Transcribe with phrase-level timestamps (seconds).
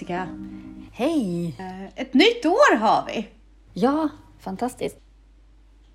[0.00, 0.28] Hej Jessica!
[0.92, 1.56] Hej!
[1.58, 3.28] Eh, Ett nytt år har vi!
[3.72, 4.08] Ja,
[4.38, 5.00] fantastiskt.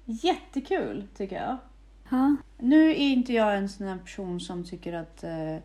[0.05, 1.57] Jättekul tycker jag.
[2.09, 2.35] Ja.
[2.57, 5.57] Nu är inte jag en sån här person som tycker att eh,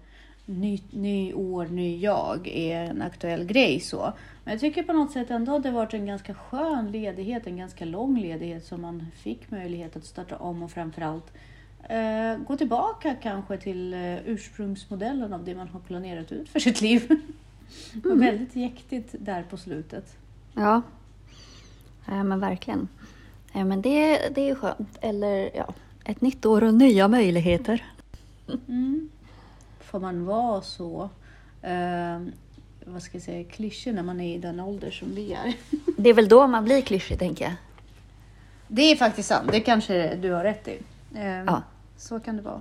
[0.47, 4.12] ny, ny år, ny jag är en aktuell grej så.
[4.45, 7.57] Men jag tycker på något sätt ändå att det varit en ganska skön ledighet, en
[7.57, 11.33] ganska lång ledighet som man fick möjlighet att starta om och framförallt
[11.89, 16.81] eh, gå tillbaka kanske till eh, ursprungsmodellen av det man har planerat ut för sitt
[16.81, 17.09] liv.
[17.93, 20.17] Det var väldigt jäktigt där på slutet.
[20.55, 20.83] Ja,
[22.07, 22.89] ja men verkligen.
[23.53, 24.99] Ja, men det, det är skönt.
[25.01, 27.85] Eller ja, ett nytt år och nya möjligheter.
[28.69, 29.09] Mm.
[29.81, 31.11] Får man vara så,
[31.63, 32.21] eh,
[32.87, 35.55] vad ska jag säga, klyschig när man är i den ålder som vi är?
[35.97, 37.55] Det är väl då man blir klyschig, tänker jag.
[38.69, 40.79] Det är faktiskt sant, det kanske du har rätt i.
[41.15, 41.63] Eh, Ja.
[41.97, 42.61] Så kan det vara.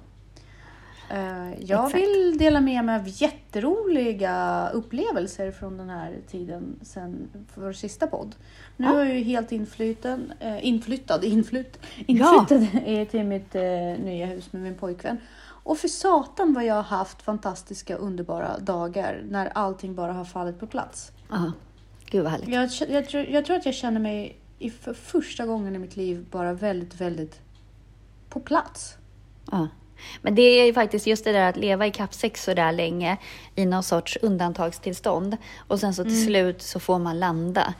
[1.11, 1.95] Eh, jag Exakt.
[1.95, 8.35] vill dela med mig av jätteroliga upplevelser från den här tiden sen vår sista podd.
[8.77, 8.93] Nu Ja.
[9.01, 12.45] är jag ju helt inflytten, eh, inflyttad, inflytt, Ja.
[12.47, 13.61] inflyttad eh, till mitt eh,
[14.03, 15.17] nya hus med min pojkvän.
[15.63, 20.59] Och för satan vad jag har haft fantastiska underbara dagar när allting bara har fallit
[20.59, 21.11] på plats.
[21.29, 21.51] Ja,
[22.05, 22.49] gud vad härligt.
[22.49, 25.95] Jag, jag, tror, jag tror att jag känner mig i, för första gången i mitt
[25.97, 27.39] liv bara väldigt, väldigt
[28.29, 28.95] på plats.
[29.51, 29.67] Ja.
[30.21, 33.17] Men det är ju faktiskt just det där att leva i kappsäck så där länge
[33.55, 35.37] i någon sorts undantagstillstånd
[35.67, 37.73] och sen så till slut så får man landa.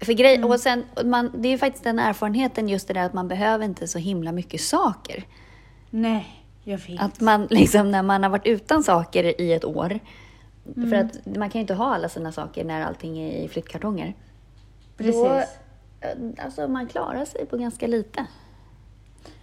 [0.00, 3.12] För grej, och sen, man, det är ju faktiskt den erfarenheten just det där att
[3.12, 5.24] man behöver inte så himla mycket saker.
[5.90, 7.00] Nej, jag vet.
[7.00, 10.00] Att man liksom när man har varit utan saker i ett år.
[10.74, 14.14] För att man kan ju inte ha alla sina saker när allting är i flyttkartonger.
[14.96, 15.14] Precis.
[15.14, 15.26] Då,
[16.00, 18.26] eh, alltså man klarar sig på ganska lite.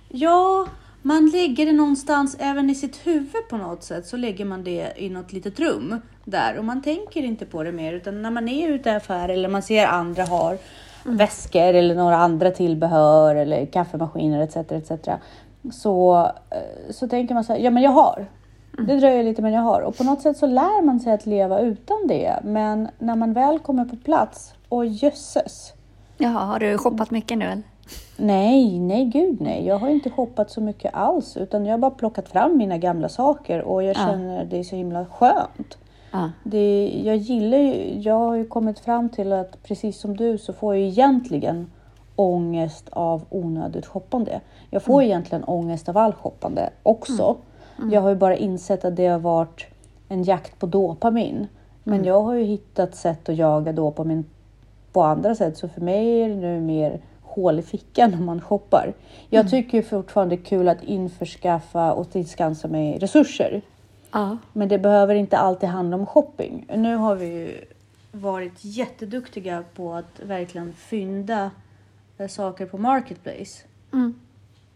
[0.09, 0.67] Ja,
[1.05, 4.07] man lägger det någonstans även i sitt huvud på något sätt.
[4.07, 7.71] Så lägger man det i något litet rum där och man tänker inte på det
[7.71, 7.93] mer.
[7.93, 10.57] Utan när man är ute i affär eller man ser andra har
[11.03, 14.55] väskor eller några andra tillbehör eller kaffemaskiner etc.
[14.55, 15.09] etc.
[15.71, 18.25] Så, eh, så tänker man så här, ja men jag har.
[18.77, 19.81] Det dröjer lite men jag har.
[19.81, 22.39] Och på något sätt så lär man sig att leva utan det.
[22.43, 25.73] Men när man väl kommer på plats, och jösses.
[26.17, 27.63] Jaha, har du shoppat mycket nu eller?
[28.17, 29.65] Nej, nej gud nej.
[29.67, 33.09] Jag har inte shoppat så mycket alls utan jag har bara plockat fram mina gamla
[33.09, 33.99] saker och jag Ja.
[33.99, 35.77] känner det är så himla skönt.
[36.11, 36.31] Ja.
[36.43, 40.53] Det, jag gillar ju, jag har ju kommit fram till att precis som du så
[40.53, 41.71] får jag egentligen
[42.15, 44.41] ångest av onödigt shoppande.
[44.69, 47.35] Jag får egentligen ångest av all shoppande också.
[47.91, 49.65] Jag har ju bara insett att det har varit
[50.09, 51.47] en jakt på dopamin.
[51.83, 54.25] Men jag har ju hittat sätt att jaga dopamin
[54.91, 55.57] på andra sätt.
[55.57, 56.99] Så för mig är det nu mer
[57.33, 58.93] hål i fickan när man shoppar.
[59.29, 63.61] Jag tycker ju fortfarande det är kul att införskaffa och tillskansa mig resurser.
[64.11, 64.37] Ja.
[64.53, 66.65] Men det behöver inte alltid handla om shopping.
[66.75, 67.65] Nu har vi ju
[68.11, 71.51] varit jätteduktiga på att verkligen fynda
[72.17, 73.63] eh, saker på Marketplace.
[73.93, 74.19] Mm.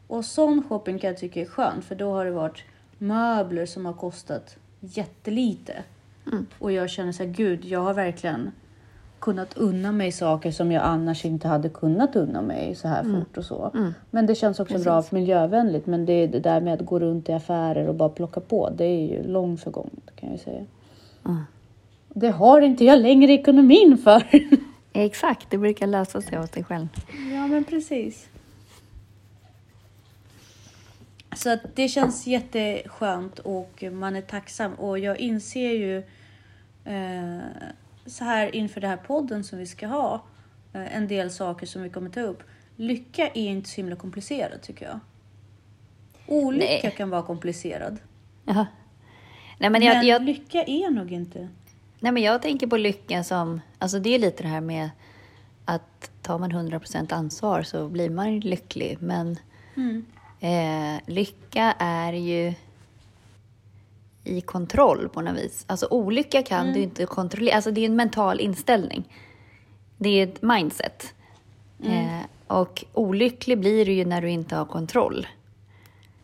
[0.08, 2.64] Och sån shopping kan jag tycka är skönt för då har det varit
[2.98, 5.84] möbler som har kostat jättelite.
[6.32, 6.46] Mm.
[6.60, 8.52] Och jag känner så här, gud, jag har verkligen
[9.20, 13.38] kunnat unna mig saker som jag annars inte hade kunnat unna mig så här fort
[13.38, 13.72] och så.
[14.12, 15.86] Men det känns också bra miljövänligt.
[15.86, 18.86] Men det, det där med att gå runt i affärer och bara plocka på, det
[18.86, 20.66] är ju långt förgånget kan jag säga.
[21.26, 21.42] Mm.
[22.10, 24.24] Det har inte jag längre ekonomin för.
[24.94, 26.88] Exakt, det brukar lösa sig av sig själv.
[27.34, 28.28] Ja, men precis.
[31.36, 34.74] Så att det känns jätteskönt och man är tacksam.
[34.74, 35.98] Och jag inser ju
[36.86, 37.38] eh,
[38.08, 40.24] så här inför den här podden som vi ska ha,
[40.74, 42.44] eh, en del saker som vi kommer ta upp.
[42.76, 45.00] Lycka är inte så himla komplicerat tycker jag.
[46.28, 46.94] Olycka Nej.
[46.98, 47.98] kan vara komplicerad.
[48.46, 48.68] Jaha.
[49.60, 51.48] Nej, men Men, jag, jag, lycka är nog inte.
[52.00, 53.62] nej, men jag tänker på lyckan som...
[53.78, 54.90] Alltså det är lite det här med
[55.66, 58.98] att tar man 100% ansvar så blir man lycklig.
[59.02, 59.40] Men
[59.76, 60.06] Mm.
[60.40, 62.54] eh, lycka är ju
[64.28, 65.64] i kontroll på något vis.
[65.68, 67.56] Alltså olycka kan du inte kontrollera.
[67.56, 69.04] Alltså det är en mental inställning.
[69.98, 71.14] Det är ett mindset.
[71.84, 75.28] Eh, och olycklig blir du ju när du inte har kontroll.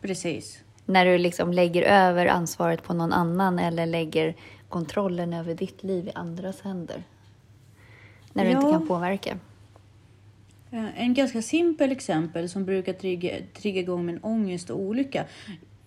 [0.00, 0.60] Precis.
[0.86, 4.34] När du liksom lägger över ansvaret på någon annan eller lägger
[4.68, 7.02] kontrollen över ditt liv i andras händer.
[8.32, 8.72] När du inte Ja.
[8.72, 9.38] kan påverka.
[10.70, 15.24] Eh, En ganska simpel exempel som brukar trigga, trigga igång min ångest och olycka.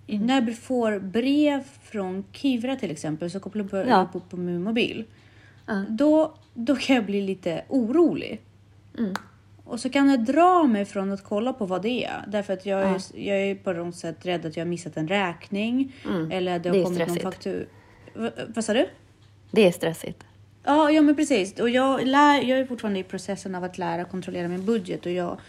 [0.08, 0.26] Mm.
[0.26, 4.10] När jag får brev från Kivra till exempel så kopplar jag Ja.
[4.14, 5.06] upp på min mobil.
[5.66, 5.84] Ja.
[5.90, 8.42] Då, då kan jag bli lite orolig.
[8.98, 9.14] Mm.
[9.64, 12.24] Och så kan jag dra mig från att kolla på vad det är.
[12.28, 12.96] Därför att jag, Ja.
[12.96, 15.96] är, jag är på något sätt rädd att jag har missat en räkning.
[16.06, 16.32] Mm.
[16.32, 17.24] Eller att det har Det kommit någon stressigt.
[17.24, 17.68] faktur...
[18.14, 18.88] Va- Vad sa du?
[19.52, 20.24] Det är stressigt.
[20.64, 21.60] Ja, ja men precis.
[21.60, 25.12] Och jag, lär, jag är fortfarande i processen av att lära kontrollera min budget och
[25.12, 25.40] jag,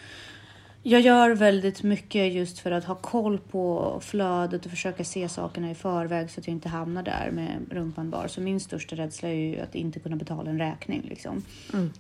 [0.89, 5.71] jag gör väldigt mycket just för att ha koll på flödet och försöka se sakerna
[5.71, 8.27] i förväg så att jag inte hamnar där med rumpan bar.
[8.29, 11.43] Så min största rädsla är ju att inte kunna betala en räkning liksom.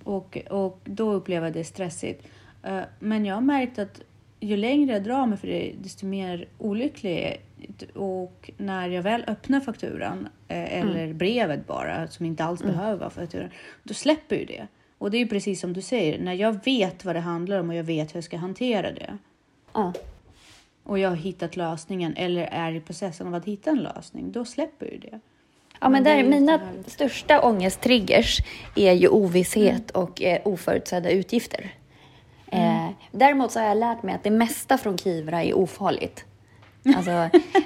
[0.04, 2.26] Och, och då upplever jag det stressigt.
[2.62, 4.00] Eh, Men jag har märkt att
[4.40, 7.36] ju längre jag drar mig för det, desto mer olycklig är.
[7.98, 13.10] Och när jag väl öppnar fakturan, eh, eller brevet bara, som inte alls behöver vara
[13.10, 13.48] fakturan,
[13.82, 14.66] då släpper ju det.
[14.98, 17.68] Och det är ju precis som du säger, när jag vet vad det handlar om
[17.68, 19.18] och jag vet hur jag ska hantera det
[19.72, 19.92] Ja.
[20.84, 24.44] och jag har hittat lösningen eller är i processen av att hitta en lösning, då
[24.44, 25.20] släpper ju det.
[25.80, 28.38] Ja, men där, mina största ångesttriggers
[28.76, 31.74] är ju ovisshet och eh, oförutsedda utgifter.
[32.46, 36.24] Eh, däremot så har jag lärt mig att det mesta från Kivra är ofarligt.
[36.96, 37.10] Alltså,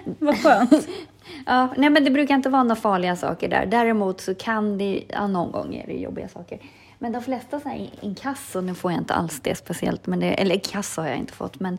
[0.19, 0.89] Vad skönt.
[1.47, 3.67] ja, nej, men det brukar inte vara några farliga saker där.
[3.67, 6.59] Däremot så kan det, ja, någon gång är det jobbiga saker.
[7.03, 10.27] Men de flesta så här inkasso, nu får jag inte alls det speciellt, men det,
[10.27, 11.79] eller inkasso har jag inte fått, men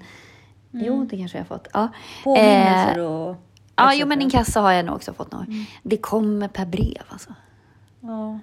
[0.72, 1.68] jo, det kanske jag har fått.
[1.74, 1.88] Ja.
[2.24, 3.36] Påminnelser Eh, och...
[3.76, 5.48] Ja, jo, men inkasso har jag nog också fått något.
[5.84, 7.34] Det kommer per brev alltså.
[8.02, 8.40] Ja.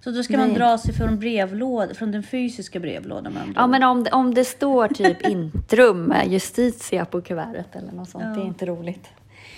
[0.00, 0.56] Så då ska man Nej.
[0.56, 4.44] dra sig från brevlådan, från den fysiska brevlådan med Ja, men om det, om det
[4.44, 9.08] står typ intrum med Justitia på kuvertet eller något sånt, det är inte roligt.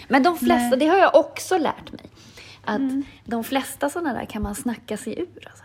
[0.08, 2.04] Men de flesta, det har jag också lärt mig,
[2.64, 5.48] att de flesta sådana där kan man snacka sig ur.
[5.48, 5.63] Alltså.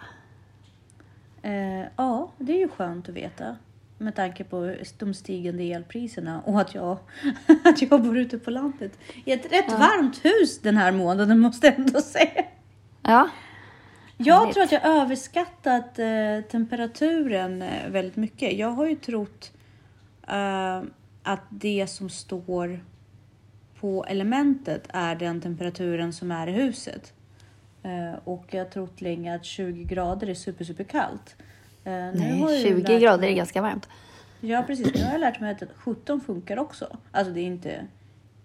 [1.42, 3.56] Eh, ja, det är ju skönt att veta.
[3.98, 6.98] Med tanke på de stigande elpriserna och att jag,
[7.64, 8.92] att jag bor ute på landet.
[9.26, 12.44] I ett rätt varmt hus den här månaden måste jag ändå säga.
[13.02, 13.30] Ja,
[14.18, 14.54] Jag Härligt.
[14.54, 18.54] tror att jag överskattat eh, temperaturen eh, väldigt mycket.
[18.58, 19.52] Jag har ju trott
[20.28, 20.82] eh,
[21.24, 22.84] att det som står
[23.80, 27.14] på elementet är den temperaturen som är i huset.
[27.84, 31.36] Eh, och jag har trott länge att 20 grader är super, super kallt.
[31.84, 33.90] Eh, nej, ju 20 lärt grader mig- är ganska varmt.
[34.42, 34.94] Ja, precis.
[34.96, 36.98] Nu har jag lärt mig att 17 funkar också.
[37.12, 37.86] Alltså det är inte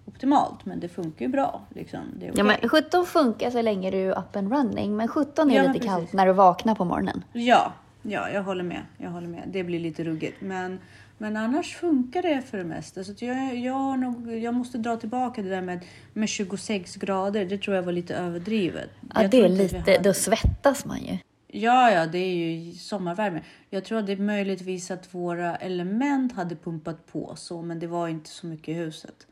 [0.05, 1.63] optimalt, men det funkar ju bra.
[1.75, 2.01] Liksom.
[2.23, 5.55] Är Ja, men 17 funkar så länge du är up and running, men 17 är
[5.65, 6.15] Ja, lite kallt precis.
[6.15, 7.25] när du vaknar på morgonen.
[7.33, 7.73] Ja,
[8.03, 8.81] ja, jag håller med.
[8.99, 9.43] Jag håller med.
[9.47, 10.79] Det blir lite ruggigt, men,
[11.25, 13.05] men annars funkar det för det mesta.
[13.05, 17.45] Så jag, jag, nog, jag måste dra tillbaka det där med, med 26 grader.
[17.45, 18.91] Det tror jag var lite överdrivet.
[19.15, 21.19] Ja, Jag det är lite, hade- då svettas man ju.
[21.47, 23.43] Ja, ja, det är ju sommarvärme.
[23.71, 27.87] Jag tror att det är möjligtvis att våra element hade pumpat på så, men det
[27.87, 29.27] var inte så mycket i huset.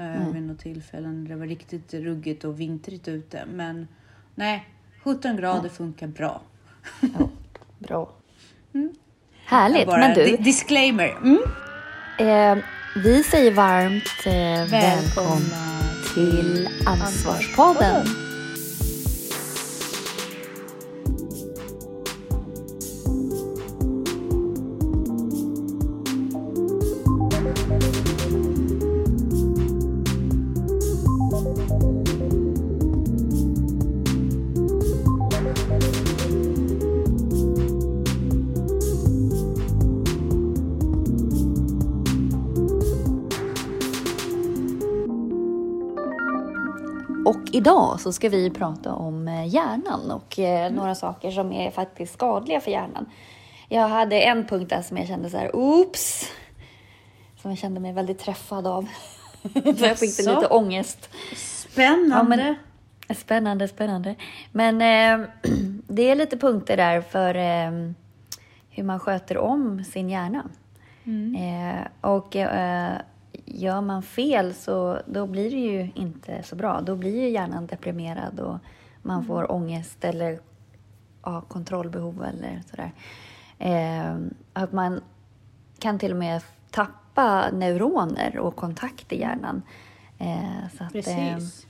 [0.00, 3.44] Uh, vid något tillfällen när det var riktigt ruggigt och vintrigt ute.
[3.52, 3.88] Men
[4.34, 4.68] nej,
[5.04, 6.42] 17 grader funkar bra.
[7.00, 7.28] Ja,
[7.78, 8.12] bra.
[9.50, 11.16] Härligt, Bara men du, Disclaimer.
[11.22, 11.38] Mm.
[12.18, 12.64] eh,
[12.94, 15.80] vi säger varmt eh, välkommen Välkomna
[16.14, 18.06] till Ansvarspodden.
[47.52, 52.12] Idag så ska vi prata om eh, hjärnan och eh, några saker som är faktiskt
[52.12, 53.06] skadliga för hjärnan.
[53.68, 56.28] Jag hade en punkt där som jag kände så här, oops!
[57.42, 58.88] Som jag kände mig väldigt träffad av.
[59.52, 61.08] så jag fick lite ångest.
[61.36, 62.16] Spännande.
[62.16, 62.54] Ja, men-
[63.16, 64.14] Spännande, spännande.
[64.52, 64.80] Men
[65.22, 65.26] eh,
[65.88, 67.92] det är lite punkter där för eh,
[68.70, 70.44] hur man sköter om sin hjärna.
[71.38, 72.92] Eh, och eh,
[73.54, 76.80] gör man fel så då blir det ju inte så bra.
[76.80, 78.58] Då blir ju hjärnan deprimerad och
[79.02, 80.38] man får ångest eller
[81.24, 82.92] ja, kontrollbehov eller sådär.
[83.58, 84.16] Eh,
[84.52, 85.00] att man
[85.78, 89.62] kan till och med tappa neuroner och kontakt i hjärnan.
[90.18, 91.66] Eh, så att, eh, Precis.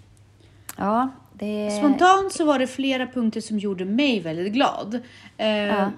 [0.76, 1.70] Ja, det...
[1.78, 5.00] Spontant så var det flera punkter som gjorde mig väldigt glad.
[5.36, 5.90] Eh, Ja.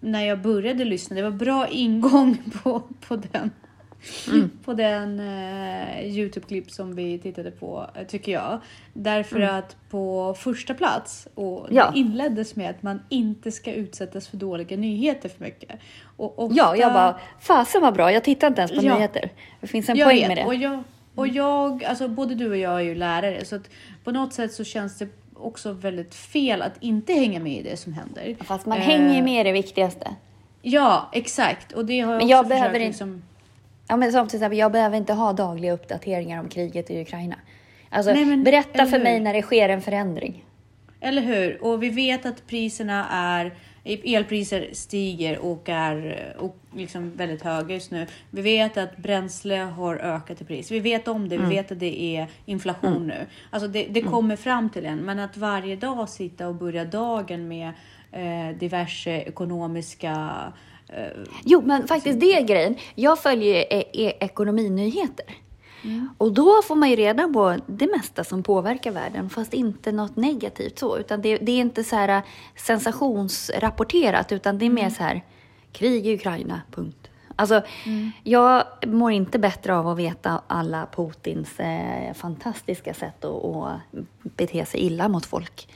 [0.00, 1.16] När jag började lyssna.
[1.16, 3.50] Det var bra ingång på, på den,
[4.28, 4.50] Mm.
[4.64, 8.60] på den eh, Youtube-klipp som vi tittade på, eh, tycker jag.
[8.92, 11.76] Därför att på första plats, och Mm.
[11.76, 11.90] Ja.
[11.92, 15.70] det inleddes med att man inte ska utsättas för dåliga nyheter för mycket.
[16.16, 18.94] Ofta, Ja, jag bara, fasen vad bra, jag tittar inte ens på Ja.
[18.94, 19.30] nyheter.
[19.60, 20.28] Det finns en jag poäng vet.
[20.28, 20.44] med det.
[20.44, 20.82] Och jag,
[21.14, 23.70] och jag, alltså både du och jag är ju lärare så att
[24.04, 27.76] på något sätt så känns det också väldigt fel att inte hänga med i det
[27.76, 28.36] som händer.
[28.44, 30.10] Fast man Eh, hänger ju med i det viktigaste.
[30.62, 31.72] Ja, exakt.
[31.72, 33.22] Och det har jag Men också jag försökt behöver inte- liksom...
[33.88, 37.36] Ja, men som till exempel, jag behöver inte ha dagliga uppdateringar om kriget i Ukraina.
[37.88, 39.20] Alltså, Nej, men- berätta för mig hur?
[39.20, 40.44] när det sker en förändring.
[41.00, 41.64] Eller hur?
[41.64, 47.90] Och vi vet att priserna är elpriser stiger och är och liksom väldigt höga just
[47.90, 48.06] nu.
[48.30, 50.70] Vi vet att bränsle har ökat i pris.
[50.70, 51.38] Vi vet om det.
[51.38, 53.26] Vi vet att det är inflation nu.
[53.50, 54.98] Alltså det, det kommer fram till en.
[54.98, 57.72] Men att varje dag sitta och börja dagen med
[58.12, 60.32] eh, diverse ekonomiska
[61.44, 62.76] Jo, men faktiskt det är grejen.
[62.94, 65.26] Jag följer e e ekonominyheter.
[66.18, 70.16] Och då får man ju reda på det mesta som påverkar världen, fast inte något
[70.16, 70.98] negativt så.
[70.98, 72.22] Utan det, det är inte så här äh,
[72.56, 75.24] sensationsrapporterat, utan det är mer så här
[75.72, 77.10] krig i Ukraina, punkt.
[77.36, 77.62] Alltså,
[78.22, 83.80] jag mår inte bättre av att veta alla Putins eh, fantastiska sätt att, att
[84.22, 85.68] bete sig illa mot folk.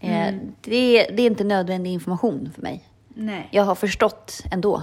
[0.00, 2.84] Eh, det, det är inte nödvändig information för mig.
[3.24, 3.48] Nej.
[3.50, 4.82] Jag har förstått ändå,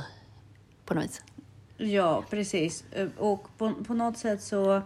[0.86, 1.24] på något vis.
[1.78, 2.84] Ja, precis.
[2.92, 4.82] Eh, Och på, på något sätt så...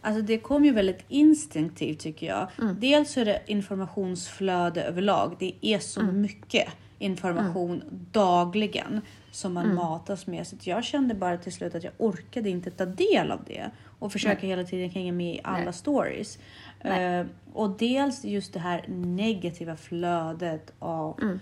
[0.00, 2.48] Alltså det kom ju väldigt instinktivt tycker jag.
[2.78, 5.36] Dels så är det informationsflöde överlag.
[5.38, 6.68] Det är så mycket
[6.98, 7.82] information
[8.12, 10.46] dagligen som man matas med.
[10.46, 13.70] Så jag kände bara till slut att jag orkade inte ta del av det.
[13.98, 15.72] Och försöka hela tiden hänga med i alla Nej.
[15.72, 16.38] stories.
[16.80, 21.38] Eh, och dels just det här negativa flödet av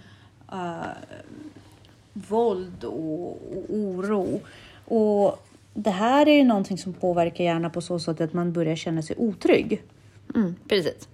[0.53, 1.19] eh,
[2.13, 4.41] våld och, och oro.
[4.85, 8.77] Och det här är ju någonting som påverkar hjärnan på så sätt att man börjar
[8.77, 9.83] känna sig otrygg.
[10.35, 11.09] Mm, precis.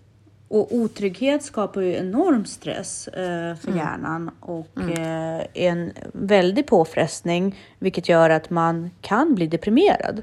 [0.49, 8.09] Och otrygghet skapar ju enorm stress eh, för hjärnan och eh, en väldig påfrestning, vilket
[8.09, 10.23] gör att man kan bli deprimerad.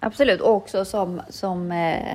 [0.00, 2.12] Absolut, och också som, som, eh,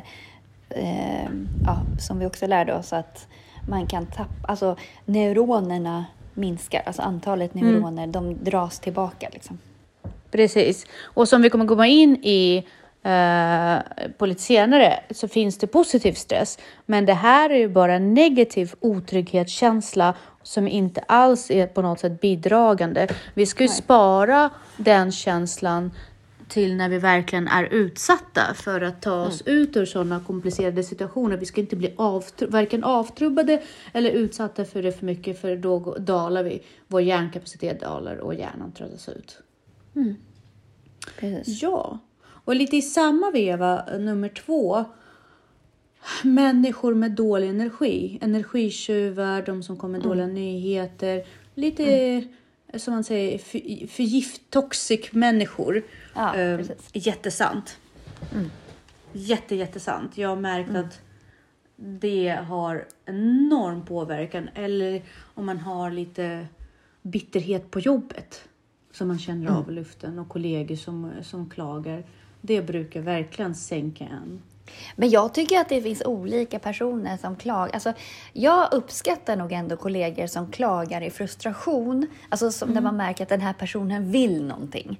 [0.70, 1.30] eh,
[1.66, 3.28] ja, som vi också lärde oss att
[3.68, 4.76] man kan tappa, alltså
[5.06, 9.58] neuronerna minskar, alltså antalet neuroner, de dras tillbaka liksom.
[10.32, 10.86] Precis.
[11.04, 12.68] Och som vi kommer komma in i
[13.04, 13.78] eh,
[14.18, 16.60] på lite senare så finns det positiv stress.
[16.86, 20.14] Men det här är ju bara negativ otrygghetskänsla
[20.44, 23.08] som inte alls är på något sätt bidragande.
[23.34, 25.92] Vi ska ju spara den känslan
[26.52, 31.38] till när vi verkligen är utsatta för att ta oss ut ur sådana komplicerade situationer.
[31.38, 33.62] Vi ska inte bli avtru- varken avtrubbade
[33.94, 36.62] eller utsatta för det för mycket för då dalar vi.
[36.88, 39.38] Vår hjärnkapacitet dalar och hjärnan tröttas ut.
[41.20, 41.62] Precis.
[41.62, 44.86] Ja, och lite i samma veva, nummer två.
[46.24, 48.20] Människor med dålig energi.
[48.22, 51.26] Energitjuvar, de som kommer med dåliga nyheter.
[51.56, 52.24] Lite, eh,
[52.76, 55.84] som man säger, för, förgift, toxic människor.
[56.16, 56.90] Ja, Eh, precis.
[56.94, 57.78] jättesant.
[59.14, 60.18] Jätte, jättesant.
[60.18, 61.02] Jag har märkt att
[61.76, 64.50] det har enorm påverkan.
[64.56, 66.48] Eller om man har lite
[67.02, 68.44] bitterhet på jobbet
[68.92, 72.04] som man känner av i luften och kollegor som, som klagar.
[72.42, 74.42] Det brukar verkligen sänka en.
[74.96, 77.74] Men jag tycker att det finns olika personer som klagar.
[77.74, 77.94] Alltså,
[78.34, 82.08] jag uppskattar nog ändå kollegor som klagar i frustration.
[82.30, 85.00] Alltså som när man märker att den här personen vill någonting.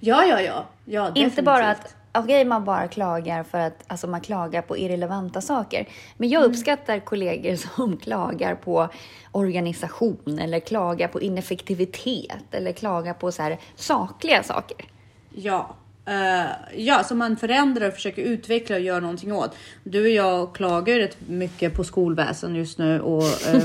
[0.00, 0.66] Ja, ja, ja.
[0.84, 1.44] ja Inte definitivt.
[1.44, 5.88] bara att okej, man bara klagar för att alltså, man klagar på irrelevanta saker.
[6.16, 8.88] Men jag uppskattar kollegor som klagar på
[9.32, 14.86] organisation eller klagar på ineffektivitet eller klagar på så här sakliga saker.
[15.34, 15.76] Ja.
[16.10, 19.56] Eh, ja, som man förändrar och försöker utveckla och göra någonting åt.
[19.84, 23.62] Du och jag klagar ju rätt mycket på skolväsen just nu och eh,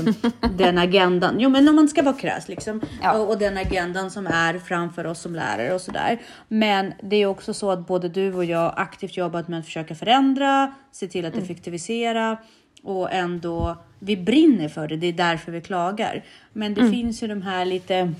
[0.56, 1.40] den agendan.
[1.40, 2.80] Jo, men om man ska vara krass liksom.
[3.02, 3.12] Ja.
[3.12, 6.18] Och, och den agendan som är framför oss som lärare och sådär.
[6.48, 9.94] Men det är också så att både du och jag aktivt jobbat med att försöka
[9.94, 12.38] förändra, se till att effektivisera
[12.82, 14.96] och ändå vi brinner för det.
[14.96, 16.24] Det är därför vi klagar.
[16.52, 18.12] Men det finns ju de här lite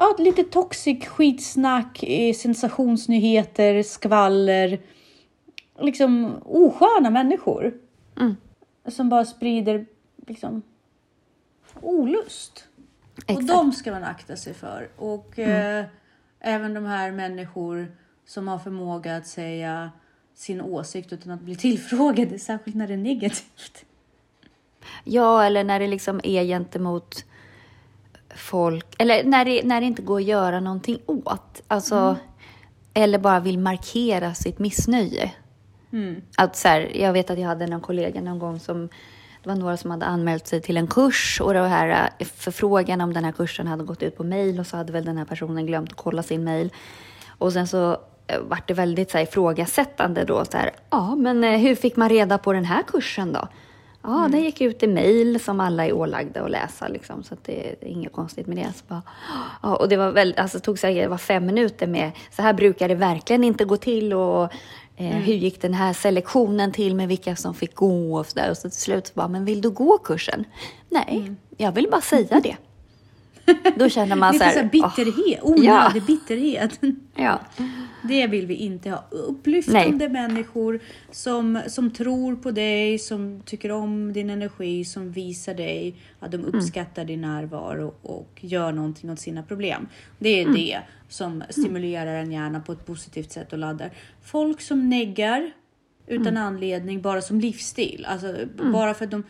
[0.00, 4.80] ja, lite toxic skitsnack, eh, sensationsnyheter, skvaller.
[5.80, 7.74] Liksom osköna människor.
[8.20, 8.36] Mm.
[8.88, 9.86] Som bara sprider
[10.26, 10.62] liksom
[11.80, 12.64] olust.
[13.16, 13.48] Och Exakt.
[13.48, 14.88] de ska man akta sig för.
[14.96, 15.84] Och eh,
[16.40, 19.90] även de här människor som har förmåga att säga
[20.34, 23.84] sin åsikt utan att bli tillfrågade, särskilt när det är negativt.
[25.04, 27.24] Ja, eller när det liksom är gentemot
[28.36, 31.62] folk, eller när det, när det inte går att göra någonting åt.
[31.68, 32.16] Alltså,
[32.94, 35.32] eller bara vill markera sitt missnöje.
[36.36, 38.88] Att så här, jag vet att jag hade någon kollega någon gång som
[39.42, 43.00] det var några som hade anmält sig till en kurs och det här eh, förfrågan
[43.00, 45.24] om den här kursen hade gått ut på mail och så hade väl den här
[45.24, 46.72] personen glömt att kolla sin mail.
[47.28, 47.92] Och sen så
[48.26, 50.44] eh, vart det väldigt så här, ifrågasättande då.
[50.44, 53.48] Så här, ja, men eh, hur fick man reda på den här kursen då?
[54.02, 57.44] Ja, den gick ut i mail som alla är ålagda att läsa liksom, så att
[57.44, 58.72] det är inget konstigt med det.
[58.76, 59.02] Så bara,
[59.62, 62.52] ja, och det var väl, alltså, tog säkert det var fem minuter med, så här
[62.52, 64.52] brukar det verkligen inte gå till och
[65.00, 68.50] Eh, Hur gick den här selektionen till med vilka som fick gå och så där.
[68.50, 70.44] Och så till slut så bara, men vill du gå kursen?
[70.88, 72.56] Nej, jag vill bara säga det.
[73.76, 76.80] Då känner man så Lite här, så här bitterhet, onödig ja, bitterhet.
[77.14, 77.40] ja.
[78.02, 79.04] Det vill vi inte ha.
[79.10, 80.80] Upplyftande människor
[81.10, 86.44] som, som tror på dig, som tycker om din energi, som visar dig att de
[86.44, 89.88] uppskattar din närvaro och gör någonting åt sina problem.
[90.18, 93.90] Det är det som stimulerar en hjärna på ett positivt sätt och laddar.
[94.22, 95.50] Folk som neggar
[96.06, 98.06] utan anledning, bara som livsstil.
[98.08, 98.34] Alltså
[98.72, 99.24] bara för att de...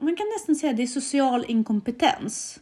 [0.00, 2.60] Man kan nästan säga att det är social inkompetens.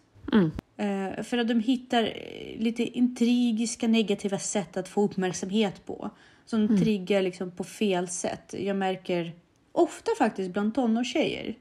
[0.78, 6.10] Eh, för att de hittar eh, lite intrigiska negativa sätt att få uppmärksamhet på.
[6.46, 8.54] Som triggar liksom på fel sätt.
[8.58, 9.32] Jag märker
[9.72, 11.54] ofta faktiskt bland tonårstjejer.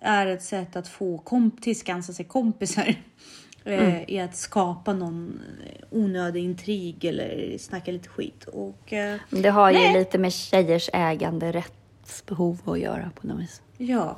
[0.00, 2.94] Är ett sätt att få komp tillskansa sig kompisar.
[3.64, 5.40] Eh, I att skapa någon
[5.90, 8.44] onödig intrig eller snacka lite skit.
[8.44, 8.92] Och,
[9.30, 9.98] Det har ju Nej.
[9.98, 13.62] lite med tjejers äganderättsbehov att göra på något vis.
[13.76, 14.16] ja,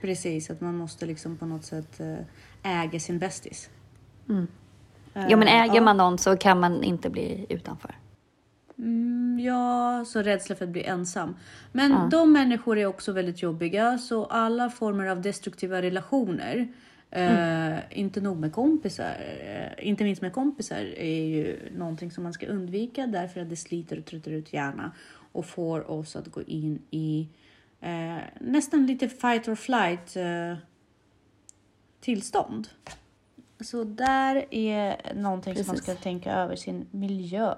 [0.00, 0.50] precis.
[0.50, 2.00] Att man måste liksom på något sätt
[2.62, 3.70] eh, äga sin bästis.
[5.12, 5.80] Ja, men äger ja.
[5.80, 7.94] man någon så kan man inte bli utanför.
[8.78, 11.36] Mm, ja, så rädsla för att bli ensam.
[11.72, 16.68] Men de människor är också väldigt jobbiga, så alla former av destruktiva relationer,
[17.10, 22.32] eh, inte nog med kompisar, eh, inte minst med kompisar, är ju någonting som man
[22.32, 24.92] ska undvika därför att det sliter och tröttar ut hjärna
[25.32, 27.28] och får oss att gå in i
[27.80, 30.56] eh, nästan lite fight or flight eh,
[32.00, 32.68] tillstånd.
[33.60, 35.94] Så där är någonting som man Precis.
[35.94, 37.54] ska tänka över sin miljö,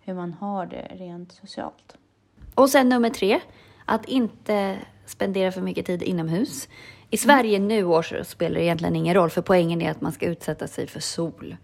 [0.00, 1.96] hur man har det rent socialt.
[2.54, 3.40] Och sen nummer tre,
[3.84, 6.68] att inte spendera för mycket tid inomhus.
[7.10, 10.12] I Sverige nu år så spelar det egentligen ingen roll, för poängen är att man
[10.12, 11.56] ska utsätta sig för sol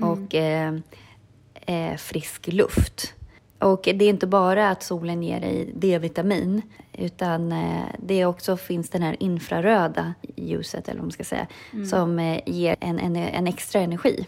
[0.00, 0.74] och eh,
[1.66, 3.14] eh, frisk luft.
[3.58, 8.56] Och det är inte bara att solen ger dig D-vitamin, utan eh, det är också
[8.56, 11.46] finns den här infraröda ljuset, eller vad man ska säga,
[11.90, 14.26] som eh, ger en, en, en extra energi.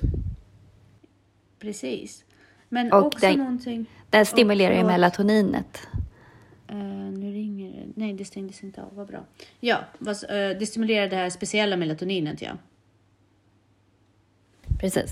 [1.59, 2.25] Precis.
[2.69, 3.87] Men Och också den- någonting...
[4.11, 5.89] Den stimulerar ju melatoninet.
[6.69, 6.77] Eh,
[7.13, 7.87] nu ringer det.
[7.95, 8.89] Nej, det stängdes inte av.
[8.95, 9.25] Vad bra.
[9.61, 12.51] Ja, vad, eh, det stimulerar det här speciella melatoninet, ja.
[14.81, 15.11] Precis.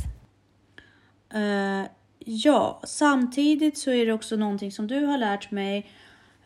[1.35, 1.83] Eh,
[2.29, 5.79] ja, samtidigt så är det också någonting som du har lärt mig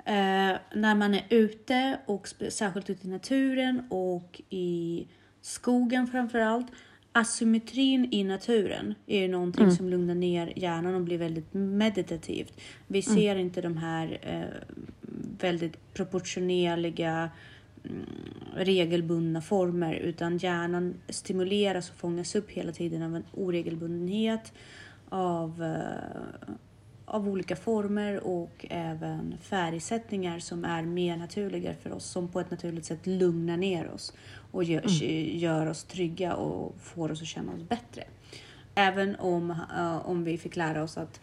[0.05, 5.07] eh, när man är ute och särskilt ute i naturen och i
[5.40, 6.66] skogen framför allt.
[7.12, 12.61] Asymmetrin i naturen är ju någonting som lugnar ner hjärnan och blir väldigt meditativt.
[12.87, 14.77] Vi ser inte de här eh,
[15.40, 17.31] väldigt proportionerliga
[17.85, 18.07] mm,
[18.57, 24.53] regelbundna former utan hjärnan stimuleras och fångas upp hela tiden av en oregelbundenhet
[25.11, 26.55] av, eh,
[27.05, 32.51] av olika former och även färgsättningar som är mer naturliga för oss som på ett
[32.51, 34.12] naturligt sätt lugnar ner oss
[34.53, 34.87] och gör,
[35.37, 38.05] gör oss trygga och får oss att känna oss bättre.
[38.75, 41.20] Även om, eh, om vi fick lära oss att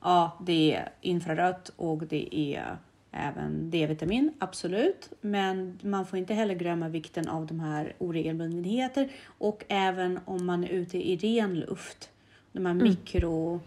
[0.00, 2.76] ja, det är infrarött och det är
[3.12, 5.12] även D-vitamin, absolut.
[5.20, 10.64] Men man får inte heller glömma vikten av de här oregelbundenheter och även om man
[10.64, 12.10] är ute i ren luft.
[12.52, 13.60] De här mikro,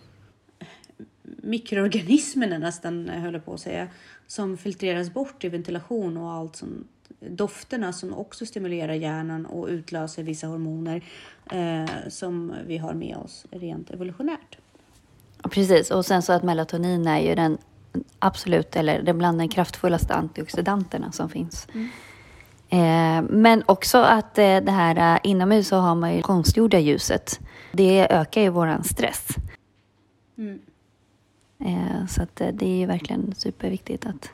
[1.24, 3.88] mikroorganismerna nästan, höll jag på att säga,
[4.28, 6.88] som filtreras bort i ventilation och allt som
[7.20, 11.04] dofterna som också stimulerar hjärnan och utlöser vissa hormoner
[11.52, 14.58] eh, som vi har med oss rent evolutionärt.
[15.52, 17.58] Precis, och sen så att melatonin är ju den
[18.20, 21.68] absolut, eller den bland de kraftfullaste antioxidanterna som finns.
[21.76, 21.86] Eh,
[23.30, 27.40] men också att eh, det här eh, inomhus så har man ju konstgjorda ljuset.
[27.72, 29.28] Det ökar ju våran stress.
[31.66, 34.32] Eh, så att eh, det är ju verkligen superviktigt att,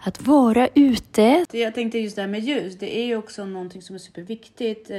[0.00, 1.44] att vara ute.
[1.52, 4.90] Jag tänkte just det här med ljus, det är ju också någonting som är superviktigt
[4.90, 4.98] eh,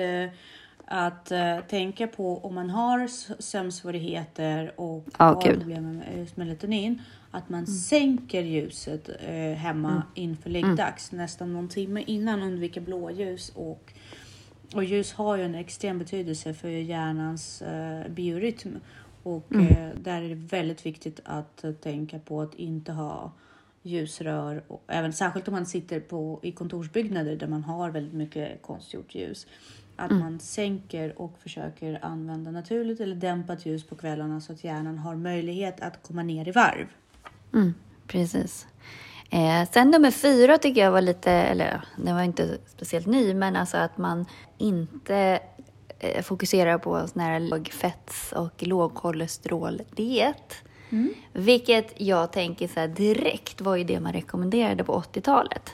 [0.87, 3.07] att eh, tänka på om man har
[3.41, 7.01] sömnsvårigheter och Ja, har problem med just melatonin.
[7.31, 13.49] Att man sänker ljuset eh, hemma inför läggdags, nästan någon timme innan, undvika blåljus.
[13.55, 13.93] Och,
[14.75, 18.75] och ljus har ju en extrem betydelse för hjärnans eh, biorytm.
[19.23, 23.31] Och eh, där är det väldigt viktigt att eh, tänka på att inte ha
[23.81, 28.61] ljusrör, och även särskilt om man sitter på, i kontorsbyggnader där man har väldigt mycket
[28.61, 29.47] konstgjort ljus.
[29.99, 34.97] Att man sänker och försöker använda naturligt eller dämpat ljus på kvällarna så att hjärnan
[34.97, 36.87] har möjlighet att komma ner i varv.
[37.53, 37.73] Mm,
[38.07, 38.67] precis.
[39.29, 43.55] Eh, sen nummer fyra tycker jag var lite, eller den var inte speciellt ny, men
[43.55, 44.25] alltså att man
[44.57, 45.39] inte
[45.99, 50.55] eh, fokuserar på sån här lågfetts och lågkolesteroldiet.
[51.33, 55.71] Vilket jag tänker så här, direkt var ju det man rekommenderade på 80-talet.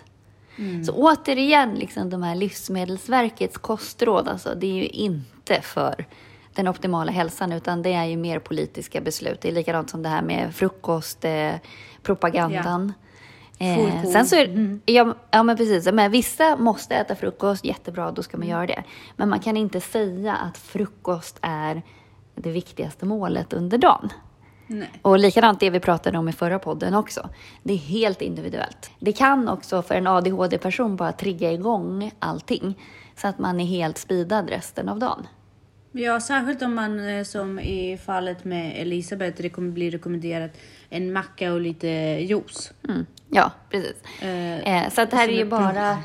[0.85, 6.05] Så återigen, liksom de här Livsmedelsverkets kostråd, alltså, det är ju inte för
[6.53, 9.41] den optimala hälsan utan det är ju mer politiska beslut.
[9.41, 11.59] Det är likadant som det här med frukostpropagandan.
[11.59, 11.59] Eh,
[12.03, 12.93] propagandan.
[13.59, 15.91] Eh, sen så är, ja, ja, men precis.
[15.91, 18.83] Men vissa måste äta frukost, jättebra, då ska man göra det.
[19.15, 21.81] Men man kan inte säga att frukost är
[22.35, 24.09] det viktigaste målet under dagen.
[24.67, 24.89] Nej.
[25.01, 27.29] Och likadant det vi pratade om i förra podden också.
[27.63, 28.91] Det är helt individuellt.
[28.99, 32.79] Det kan också för en ADHD-person bara trigga igång allting.
[33.15, 35.27] Så att man är helt speedad resten av dagen.
[35.91, 40.51] Ja, särskilt om man eh, som i fallet med Elisabeth det kommer bli rekommenderat
[40.89, 42.73] en macka och lite juice.
[42.89, 43.05] Mm.
[43.29, 43.95] Ja, precis.
[44.21, 45.97] Eh, Eh, så att det här är ju bara...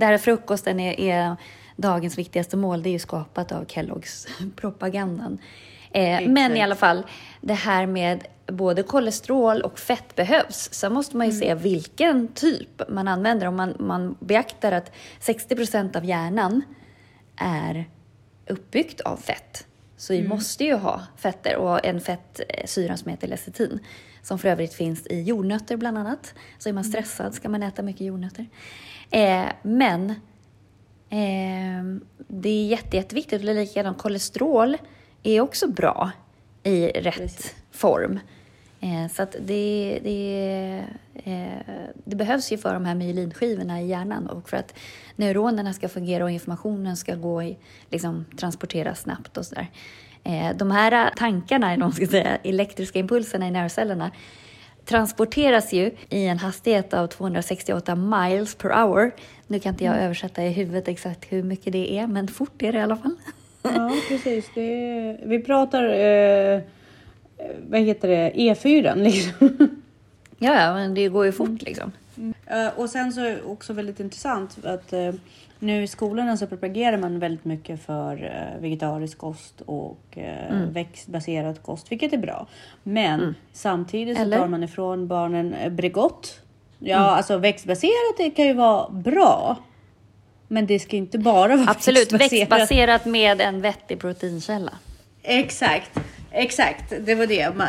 [0.00, 1.36] här frukosten är, är
[1.76, 2.82] dagens viktigaste mål.
[2.82, 5.38] Det är ju skapat av Kelloggs propagandan.
[5.92, 7.06] Eh, men i alla fall,
[7.40, 10.68] det här med både kolesterol och fett behövs.
[10.72, 13.46] Sen måste man ju se vilken typ man använder.
[13.46, 16.62] Om man, man beaktar att 60% av hjärnan
[17.36, 17.88] är
[18.48, 19.66] uppbyggt av fett.
[19.96, 23.80] Så vi måste ju ha fetter och en fettsyra som heter lecitin.
[24.22, 26.34] Som för övrigt finns i jordnötter bland annat.
[26.58, 28.46] Så är man stressad ska man äta mycket jordnötter.
[29.10, 30.10] Eh, men
[31.10, 33.40] eh, det är jätte, jätteviktigt.
[33.40, 34.76] Och likadant, kolesterol
[35.22, 36.10] är också bra
[36.62, 37.54] i rätt Precis.
[37.70, 38.20] form.
[38.80, 44.26] Eh, så att det, det, eh, det behövs ju för de här myelinskivorna i hjärnan
[44.26, 44.74] och för att
[45.16, 47.56] neuronerna ska fungera och informationen ska gå i,
[47.90, 49.70] liksom, transporteras snabbt och sådär.
[50.24, 54.10] Eh, de här tankarna, eller man ska säga, elektriska impulserna i nervcellerna
[54.84, 59.10] transporteras ju i en hastighet av 268 miles per hour.
[59.46, 62.72] Nu kan inte jag översätta i huvudet exakt hur mycket det är, men fort är
[62.72, 63.16] det i alla fall.
[63.62, 64.50] Ja, precis.
[64.54, 66.60] Det är, vi pratar, eh,
[67.68, 69.48] vad heter det, E4 liksom.
[70.38, 71.92] Ja, ja, men det går ju fort liksom.
[72.46, 75.12] Eh, och sen så är det också väldigt intressant att eh,
[75.58, 80.72] nu i skolorna så propagerar man väldigt mycket för eh, vegetarisk kost och Mm.
[80.72, 82.46] växtbaserad kost, vilket är bra.
[82.82, 84.38] Men samtidigt så Eller?
[84.38, 86.40] tar man ifrån barnen Bregott.
[86.78, 87.08] Ja, Mm.
[87.08, 89.56] alltså växtbaserat det kan ju vara bra.
[90.52, 92.32] Men det ska inte bara vara Absolut, växtbaserat.
[92.32, 94.72] växtbaserat med en vettig proteinkälla.
[95.22, 95.90] Exakt,
[96.32, 96.92] exakt.
[97.06, 97.56] Det var det.
[97.56, 97.68] Man,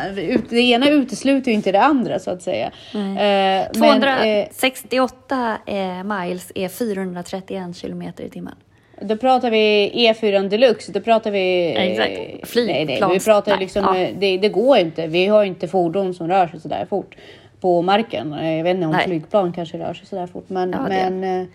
[0.50, 2.66] det ena utesluter ju inte det andra så att säga.
[2.66, 8.54] Eh, men, eh, 268 eh, miles är 431 kilometer i timmen.
[9.00, 11.74] Då pratar vi E4 Deluxe, då pratar vi...
[11.76, 12.56] eh, Exakt.
[12.56, 13.84] Nej, nej, vi pratar nej, liksom...
[13.84, 13.96] ja.
[13.96, 15.06] eh, Det, det går inte.
[15.06, 17.16] Vi har inte fordon som rör sig så där fort
[17.60, 18.32] på marken.
[18.32, 19.06] Eh, Jag vet inte om Nej.
[19.06, 20.44] flygplan kanske rör sig så där fort.
[20.48, 21.48] Men, Ja, men,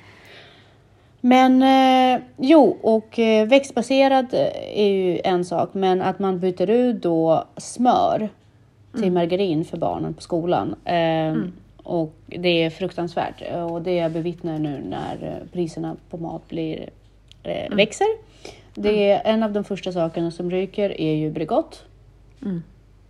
[1.21, 5.69] men eh, jo, och eh, växtbaserad eh, är ju en sak.
[5.73, 8.30] Men att man byter ut då smör
[8.93, 9.13] till Mm.
[9.13, 10.75] margarin för barnen på skolan.
[10.86, 11.36] Eh,
[11.84, 13.41] Och det är fruktansvärt.
[13.71, 16.89] Och det jag bevittnar nu när eh, priserna på mat blir,
[17.43, 17.77] eh, Mm.
[17.77, 18.08] växer.
[18.73, 21.84] Det är en av de första sakerna som ryker är ju Bregott.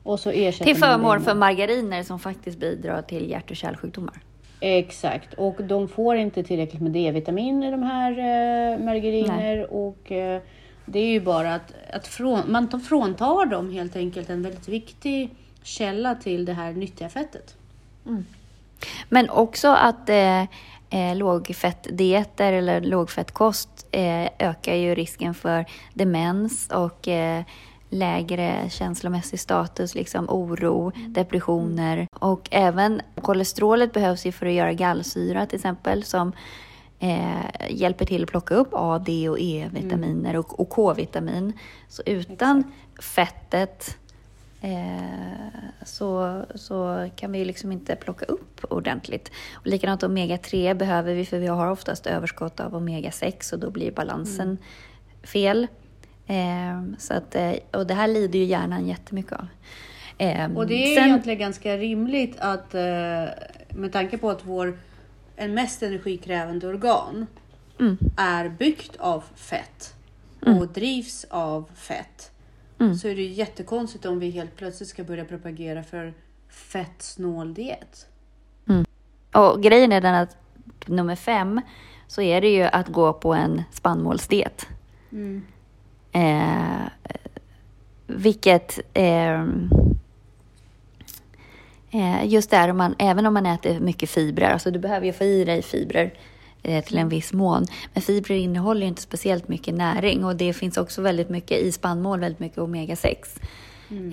[0.04, 4.13] Och så ersätter Till förmån för margariner som faktiskt bidrar till hjärt och kärlsjukdomar.
[4.60, 10.41] Exakt, och de får inte tillräckligt med D-vitamin i de här eh, margariner och eh,
[10.86, 14.67] det är ju bara att, att från, man tar, fråntar dem helt enkelt en väldigt
[14.67, 15.30] viktig
[15.63, 17.56] källa till det här nyttiga fettet.
[19.10, 20.41] Men också att eh,
[20.89, 27.43] eh, lågfettdieter eller lågfettkost eh, ökar ju risken för demens och eh,
[27.89, 32.08] lägre känslomässig status, liksom oro, depressioner.
[32.12, 36.32] Och även kolesterolet behövs ju för att göra gallsyra till exempel som
[37.00, 41.54] eh, hjälper till att plocka upp A, D och E-vitaminer och, och K-vitamin.
[41.88, 42.63] Så utan
[43.02, 43.97] fettet
[44.62, 45.47] eh,
[45.86, 49.32] så, så kan vi ju liksom inte plocka upp ordentligt.
[49.54, 53.91] Och likadant omega-3 behöver vi för vi har oftast överskott av omega-6 och då blir
[53.91, 54.58] balansen
[55.23, 55.67] fel.
[56.28, 59.48] Eh, så att, eh, och det här lider ju hjärnan jättemycket av.
[60.18, 62.82] Eh, Och det är sen- egentligen ganska rimligt att eh,
[63.70, 64.80] med tanke på att vår
[65.36, 67.28] en mest energikrävande organ
[67.80, 67.98] Mm.
[68.18, 69.94] är byggt av fett
[70.42, 72.32] och drivs av fett.
[72.80, 72.96] Mm.
[72.96, 76.13] Så är det jättekonstigt om vi helt plötsligt ska börja propagera för
[76.50, 78.08] fettsnål diet.
[79.34, 80.38] Och grejen är den att
[80.86, 81.62] nummer fem
[82.08, 84.68] så är det ju att gå på en spannmålsdiet.
[86.17, 86.89] Eh,
[88.08, 89.41] vilket eh,
[91.91, 95.13] eh, just där, om man, även om man äter mycket fibrer, alltså du behöver ju
[95.13, 96.13] få i dig fibrer
[96.63, 97.65] eh, till en viss mån.
[97.93, 101.71] Men fibrer innehåller ju inte speciellt mycket näring och det finns också väldigt mycket i
[101.71, 103.15] spannmål, väldigt mycket omega-6.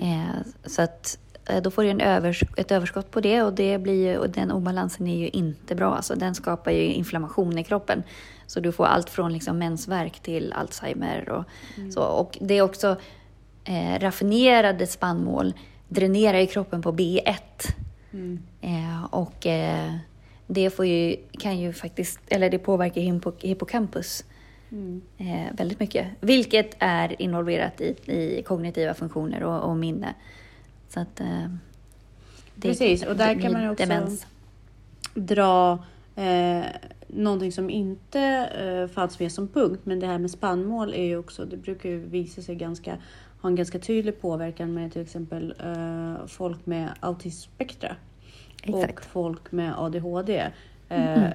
[0.01, 3.77] Eh, så att eh, då får du en övers ett överskott på det och, det
[3.77, 5.95] blir ju, och den obalansen är ju inte bra.
[5.95, 8.03] Alltså, den skapar ju inflammation i kroppen.
[8.47, 11.43] Så du får allt från liksom mensvärk till Alzheimer och
[11.77, 11.91] mm.
[11.91, 12.03] så.
[12.03, 12.97] Och det är också
[13.63, 15.53] eh, raffinerade spannmål
[15.87, 17.35] dränerar i kroppen på B1.
[18.13, 18.39] Mm.
[18.61, 19.95] Eh, och eh,
[20.47, 23.01] det får ju, kan ju faktiskt, eller det påverkar
[23.47, 24.23] hippocampus
[24.71, 25.01] mm.
[25.17, 26.07] eh, väldigt mycket.
[26.19, 30.13] Vilket är involverat i, i kognitiva funktioner och, och minne.
[30.89, 31.47] Så att, eh,
[32.61, 34.27] Precis, och där kan man också demens.
[35.13, 35.83] dra
[36.15, 36.65] eh,
[37.07, 41.17] någonting som inte eh, fanns med som punkt, men det här med spannmål är ju
[41.17, 42.97] också, det brukar ju visa sig ganska
[43.45, 47.95] ha en ganska tydlig påverkan med till exempel eh, folk med autismspektra
[48.67, 50.51] och folk med ADHD.
[50.89, 51.31] Eh, mm.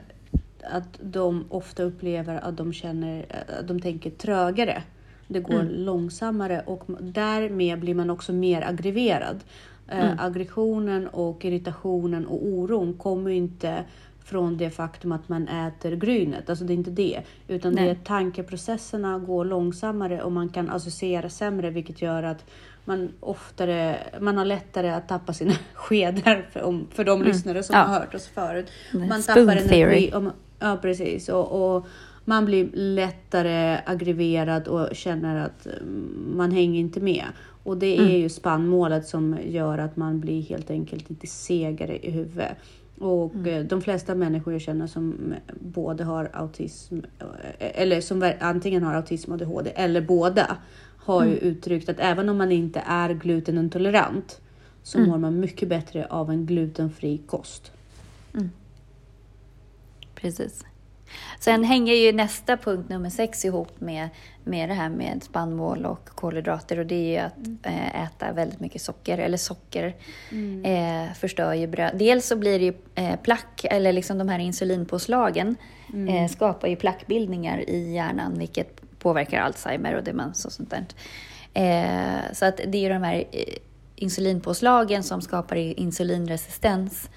[0.62, 3.26] Att de ofta upplever att de känner,
[3.58, 4.82] att de tänker trögare.
[5.28, 5.72] Det går mm.
[5.72, 9.40] långsammare och därmed blir man också mer aggreverad.
[9.88, 10.18] Eh, mm.
[10.20, 13.84] Aggressionen och irritationen och oron kommer inte
[14.30, 16.50] från det faktum att man äter grynet.
[16.50, 17.22] Alltså det är inte det.
[17.48, 17.84] Utan Nej.
[17.84, 22.44] det är tankeprocesserna går långsammare och man kan associera sämre vilket gör att
[22.84, 27.26] man oftare, man har lättare att tappa sina skedar för, om, för de mm.
[27.28, 27.82] lyssnare som ja.
[27.82, 28.66] har hört oss förut.
[28.92, 30.12] Man Spoon tappar energi.
[30.14, 30.22] Och,
[30.58, 31.28] ja, precis.
[31.28, 31.86] Och, och,
[32.24, 35.66] man blir lättare aggreverad och känner att
[36.34, 37.24] man hänger inte med.
[37.62, 38.20] Och det är mm.
[38.20, 42.56] ju spannmålet som gör att man blir helt enkelt lite segare i huvudet.
[43.00, 43.46] Och mm.
[43.46, 47.26] Eh, de flesta människor jag känner som både har autism, eh,
[47.58, 50.56] eller som antingen har autism och ADHD, eller båda,
[50.96, 51.34] har mm.
[51.34, 54.40] ju uttryckt att även om man inte är glutenintolerant
[54.82, 55.10] så mm.
[55.10, 57.72] mår man mycket bättre av en glutenfri kost.
[58.34, 58.50] Mm.
[60.14, 60.64] Precis.
[61.40, 64.08] Sen hänger ju nästa punkt, nummer sex, ihop med,
[64.44, 68.04] med det här med spannmål och kolhydrater och det är ju att mm.
[68.04, 69.96] äta väldigt mycket socker, eller socker
[70.30, 70.64] mm.
[70.64, 71.98] äh, förstör ju bröd.
[71.98, 75.56] Dels så blir det ju äh, plack, eller liksom de här insulinpåslagen
[75.92, 76.28] mm.
[76.28, 82.34] skapar ju plackbildningar i hjärnan vilket påverkar Alzheimer och demens och sånt där.
[82.34, 83.24] så att det är ju de här
[83.96, 87.10] insulinpåslagen som skapar insulinresistens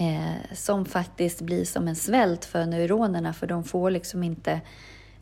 [0.00, 4.60] eh, som faktiskt blir som en svält för neuronerna för de får liksom inte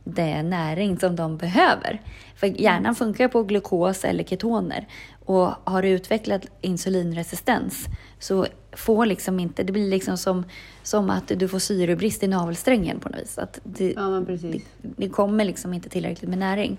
[0.04, 2.00] den näring som de behöver.
[2.36, 4.88] För hjärnan funkar på glukos eller ketoner
[5.24, 7.86] och har du utvecklat insulinresistens
[8.18, 10.44] så får liksom inte, det blir liksom som,
[10.82, 13.38] som att du får syrebrist i navelsträngen på något vis.
[13.38, 16.78] Att det, ja, det, det, kommer liksom inte tillräckligt med näring.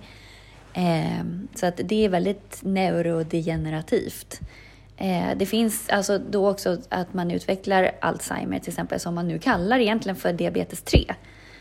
[0.73, 4.39] Eh, så att det är väldigt neurodegenerativt.
[5.01, 9.39] Eh, det finns alltså då också att man utvecklar Alzheimer till exempel som man nu
[9.39, 11.05] kallar egentligen för diabetes 3.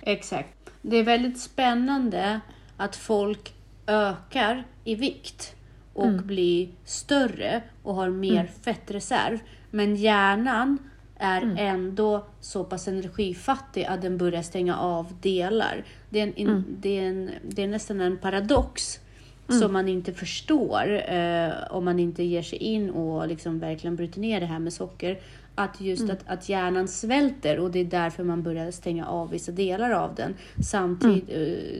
[0.03, 0.48] Exakt.
[0.83, 2.40] Det är väldigt spännande
[2.77, 3.55] att folk
[3.87, 5.55] ökar i vikt
[5.94, 6.27] och mm.
[6.27, 8.53] blir större och har mer mm.
[8.62, 9.38] fettreserv.
[9.70, 10.79] Men hjärnan
[11.16, 11.57] är mm.
[11.57, 15.85] ändå så pass energifattig att den börjar stänga av delar.
[16.11, 16.64] Det är, en, mm.
[16.68, 19.01] det är, en, det är nästan en paradox
[19.49, 19.61] mm.
[19.61, 24.21] som man inte förstår eh, om man inte ger sig in och liksom verkligen bryter
[24.21, 25.21] ner det här med socker.
[25.55, 26.17] Att just mm.
[26.17, 30.15] att, att hjärnan svälter och det är därför man börjar stänga av vissa delar av
[30.15, 30.35] den
[30.65, 31.29] samtidigt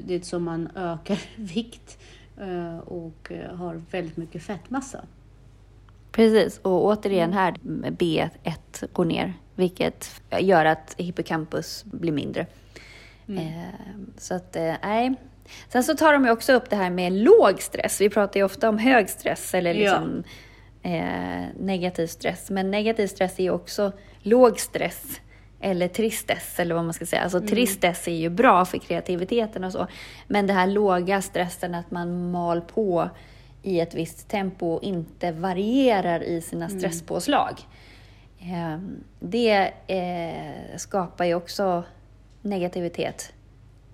[0.05, 0.17] mm.
[0.17, 1.99] eh, som man ökar vikt
[2.41, 5.05] eh, och eh, har väldigt mycket fettmassa.
[6.13, 12.47] Precis, och återigen här, B1 går ner, vilket gör att hippocampus blir mindre.
[13.29, 13.47] Mm.
[13.47, 13.65] Eh,
[14.17, 15.15] så att, nej,
[15.69, 18.01] Sen så tar de ju också upp det här med låg stress.
[18.01, 20.25] Vi pratar ju ofta om hög stress eller liksom,
[20.83, 20.91] ja.
[20.91, 22.51] eh, negativ stress.
[22.51, 25.21] Men negativ stress är ju också låg stress
[25.61, 27.23] eller tristess eller vad man ska säga.
[27.23, 27.49] Alltså mm.
[27.49, 29.87] tristess är ju bra för kreativiteten och så.
[30.27, 33.11] Men det här låga stressen, att man mal på
[33.63, 36.79] i ett visst tempo och inte varierar i sina mm.
[36.79, 37.61] stresspåslag.
[38.41, 38.79] Eh,
[39.21, 41.85] det eh, skapar ju också
[42.43, 43.33] negativitet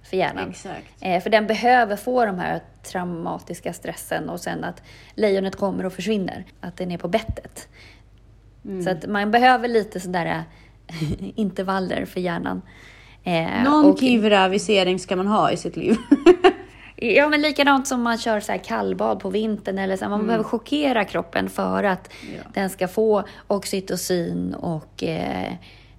[0.04, 0.54] för hjärnan.
[1.00, 4.82] Eh, för den behöver få de här traumatiska stressen och sen att
[5.14, 6.44] lejonet kommer och försvinner.
[6.60, 7.68] Att den är på bettet.
[8.64, 8.82] Mm.
[8.82, 10.44] Så att man behöver lite sådär
[11.34, 12.62] intervaller för hjärnan.
[13.24, 15.96] Eh, Någon kivravisering ska man ha i sitt liv.
[16.96, 19.78] ja, men likadant som man kör så här kallbad på vintern.
[19.78, 20.26] Eller så här, man mm.
[20.26, 22.50] behöver chockera kroppen för att ja.
[22.54, 25.52] den ska få oxytocin och eh,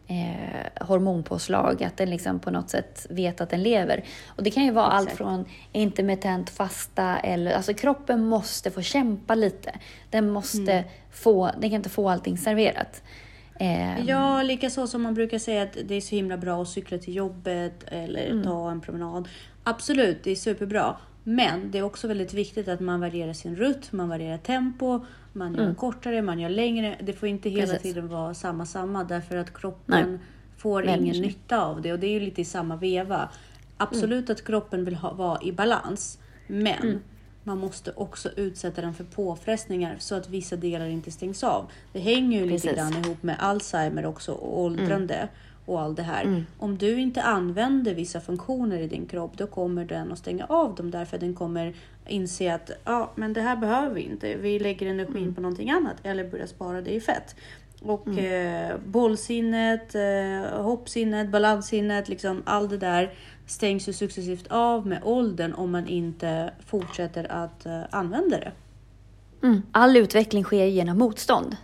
[0.07, 4.03] eh, hormonpåslag, att den liksom på något sätt vet att den lever.
[4.27, 5.09] Och det kan ju vara Exakt.
[5.09, 9.71] allt från intermittent fasta eller, alltså kroppen måste få kämpa lite.
[10.09, 10.85] Den måste mm.
[11.11, 13.03] få, den kan inte få allting serverat.
[13.59, 16.69] Eh, ja, lika så som man brukar säga att det är så himla bra att
[16.69, 18.43] cykla till jobbet eller mm.
[18.43, 19.29] ta en promenad.
[19.63, 20.95] Absolut, det är superbra.
[21.27, 25.55] Men det är också väldigt viktigt att man varierar sin rytm, man varierar tempo, man
[25.55, 26.95] gör kortare, man gör längre.
[27.03, 27.75] Det får inte hela Mm.
[27.75, 27.93] Precis.
[27.93, 30.19] tiden vara samma, samma därför att kroppen Nej.
[30.57, 33.29] får Vänjer ingen nytta av det och det är ju lite i samma veva.
[33.77, 36.99] Absolut att kroppen vill ha, vara i balans, men Mm.
[37.43, 41.71] man måste också utsätta den för påfrestningar så att vissa delar inte stängs av.
[41.93, 42.77] Det hänger ju lite Precis.
[42.93, 45.27] grann ihop med Alzheimer också och åldrande
[45.65, 46.23] och allt det här.
[46.23, 46.45] Mm.
[46.59, 50.75] Om du inte använder vissa funktioner i din kropp då kommer den att stänga av
[50.75, 51.73] dem därför att den kommer
[52.07, 54.35] inse att ja, men det här behöver vi inte.
[54.35, 55.35] Vi lägger energin Mm.
[55.35, 57.35] på någonting annat eller börjar spara det i fett.
[57.81, 63.13] Och eh, bollsinnet, eh, hoppsinnet, balanssinnet, liksom allt det där
[63.47, 68.51] stängs ju successivt av med åldern om man inte fortsätter att eh, använda det.
[69.43, 69.61] Mm.
[69.71, 71.55] All utveckling sker genom motstånd.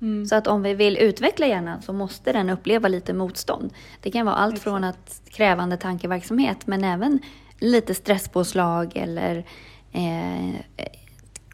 [0.00, 0.26] Mm.
[0.26, 3.72] Så att om vi vill utveckla hjärnan så måste den uppleva lite motstånd.
[4.00, 7.18] Det kan vara allt från att krävande tankeverksamhet men även
[7.58, 9.44] lite stresspåslag eller
[9.92, 10.60] eh,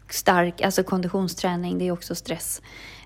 [0.09, 2.61] stark alltså konditionsträning, det är också stress.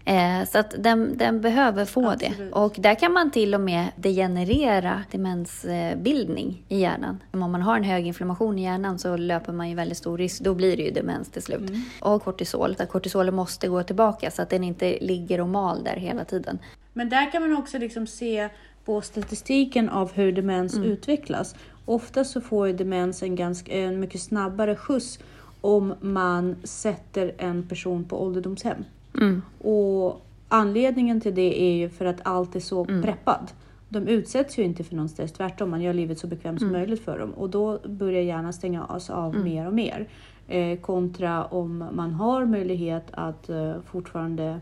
[0.05, 2.27] Eh, så att den, den behöver få det.
[2.27, 2.53] Absolut.
[2.53, 7.23] Och där kan man till och med degenerera demensbildning i hjärnan.
[7.31, 10.41] Om man har en hög inflammation i hjärnan så löper man ju väldigt stor risk,
[10.41, 11.71] då blir det ju demens till slut.
[12.01, 15.95] Och kortisol, så kortisolen måste gå tillbaka så att den inte ligger och mal där
[15.95, 16.59] hela tiden.
[16.93, 18.49] Men där kan man också liksom se
[18.85, 21.55] på statistiken av hur demens utvecklas.
[21.85, 25.19] Ofta så får ju demens en, ganska, en mycket snabbare skjuts
[25.61, 28.83] om man sätter en person på ålderdomshem.
[29.19, 29.41] Mm.
[29.61, 33.51] Och anledningen till det är ju för att allt är så preppad.
[33.89, 35.69] De utsätts ju inte för någon stress, tvärtom.
[35.69, 37.31] Man gör livet så bekvämt som möjligt för dem.
[37.31, 40.07] Och då börjar hjärnan stänga oss av mer och mer.
[40.47, 44.59] Eh, kontra om man har möjlighet att eh, fortfarande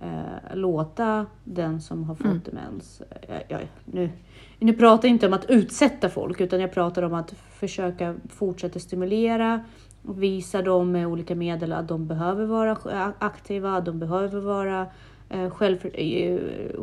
[0.00, 3.02] eh, låta den som har fått demens...
[3.10, 4.10] Eh, ja, nu,
[4.58, 8.78] nu pratar jag inte om att utsätta folk utan jag pratar om att försöka fortsätta
[8.78, 9.64] stimulera
[10.06, 12.76] och visa dem med olika medel att de behöver vara
[13.18, 14.86] aktiva, de behöver vara
[15.30, 16.40] eh, själv, eh,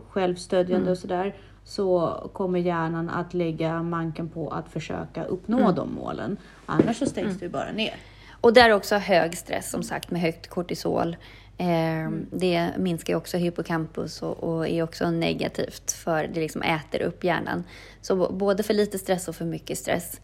[0.10, 1.36] självstödjande och sådär.
[1.64, 6.38] Så kommer hjärnan att lägga manken på att försöka uppnå de målen.
[6.66, 7.94] Annars så stängs det ju bara ner.
[8.42, 11.18] Och där är också hög stress som sagt med högt kortisol.
[11.58, 17.02] Eh, Det minskar ju också hippocampus och, och är också negativt för det liksom äter
[17.02, 17.64] upp hjärnan.
[18.02, 20.22] Så både för lite stress och för mycket stress.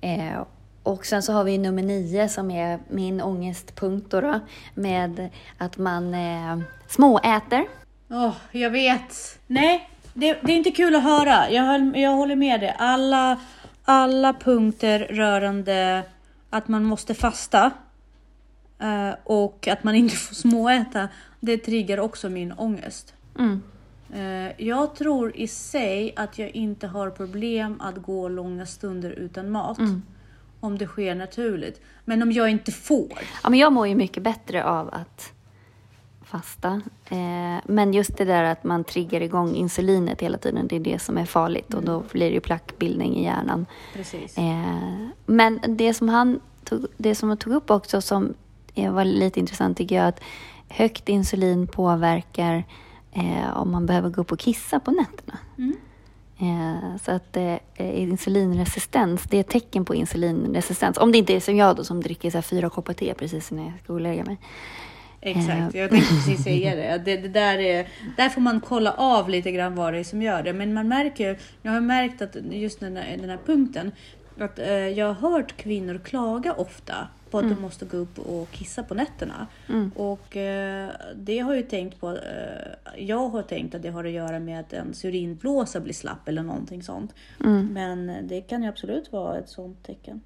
[0.00, 0.42] Eh,
[0.88, 4.40] och sen så har vi nummer nio som är min ångestpunkt då, då
[4.74, 7.66] med att man eh, småäter.
[8.10, 9.38] Åh, jag vet.
[9.46, 11.50] Nej, det, det är inte kul att höra.
[11.50, 12.74] Jag, jag håller med dig.
[12.78, 13.40] Alla,
[13.84, 16.02] alla punkter rörande
[16.50, 17.70] att man måste fasta
[18.78, 21.08] eh, och att man inte får småäta,
[21.40, 23.14] det triggar också min ångest.
[23.38, 23.62] Mm.
[24.14, 29.50] Eh, jag tror i sig att jag inte har problem att gå långa stunder utan
[29.50, 29.78] mat.
[30.60, 31.80] Om det sker naturligt.
[32.04, 33.18] Men om jag inte får.
[33.42, 35.32] Ja, men jag mår ju mycket bättre av att
[36.24, 36.80] fasta.
[37.08, 40.98] Eh, men just det där att man triggar igång insulinet hela tiden, det är det
[40.98, 43.66] som är farligt och då blir det ju plackbildning i hjärnan.
[43.94, 44.38] Precis.
[44.38, 48.34] Eh, men det som han tog, det som han tog upp också som
[48.74, 50.20] var lite intressant tycker jag att
[50.68, 52.64] högt insulin påverkar
[53.12, 55.38] eh, om man behöver gå upp och kissa på nätterna.
[55.56, 55.64] Eh,
[57.02, 60.98] så att eh, insulinresistens, det är ett tecken på insulinresistens.
[60.98, 63.64] Om det inte är som jag då som dricker så fyra koppar te precis när
[63.64, 64.38] jag ska gå lägga mig.
[65.20, 67.02] Exakt, jag tänkte precis säga det.
[67.04, 70.22] det, det där, är, där får man kolla av lite grann vad det är som
[70.22, 70.52] gör det.
[70.52, 73.92] Men man märker, jag har märkt att just den här, den här punkten,
[74.38, 76.94] att eh, jag har hört kvinnor klaga ofta
[77.30, 79.46] på att de måste gå upp och kissa på nätterna.
[79.94, 84.04] Och eh, det har jag ju tänkt på, eh, jag har tänkt att det har
[84.04, 87.14] att göra med att ens urinblåsa blir slapp eller någonting sånt.
[87.70, 90.20] Men det kan ju absolut vara ett sånt tecken.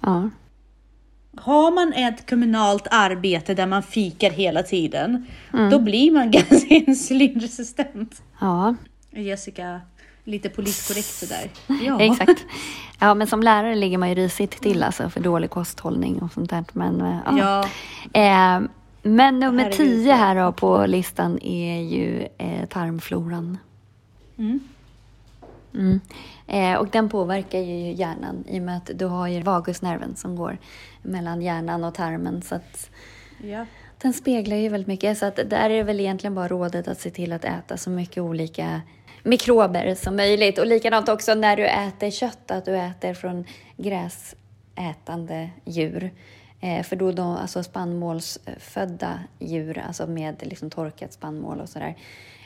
[0.00, 0.30] Ja.
[1.36, 5.26] Har man ett kommunalt arbete där man fikar hela tiden,
[5.70, 8.22] då blir man ganska insulinresistent.
[8.40, 8.74] ja,
[9.10, 9.80] Jessica,
[10.24, 11.50] lite politiskt sådär.
[11.86, 12.46] Ja, exakt.
[13.00, 16.50] Ja, men som lärare ligger man ju risigt till alltså för dålig kosthållning och sånt
[16.50, 16.64] där.
[16.72, 17.38] Men, eh, ja.
[17.38, 17.68] Ja,
[18.12, 18.60] Eh,
[19.02, 23.58] men nummer tio här då på listan är ju eh, tarmfloran.
[24.38, 24.60] Mm.
[25.74, 26.00] Mm.
[26.46, 30.36] Eh, och den påverkar ju hjärnan i och med att du har ju vagusnerven som
[30.36, 30.58] går
[31.02, 32.42] mellan hjärnan och tarmen.
[32.42, 32.90] Så att
[33.42, 33.66] ja.
[33.98, 35.18] den speglar ju väldigt mycket.
[35.18, 37.90] Så att där är det väl egentligen bara rådet att se till att äta så
[37.90, 38.80] mycket olika
[39.22, 40.58] mikrober som möjligt.
[40.58, 43.44] Och likadant också när du äter kött, att du äter från
[43.76, 46.10] gräsätande djur.
[46.60, 51.96] Eh, för då, då alltså spannmålsfödda djur, alltså med liksom torkat spannmål och sådär.